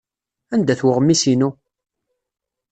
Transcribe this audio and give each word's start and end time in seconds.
Anda-t 0.53 0.81
weɣmis-inu? 0.85 1.49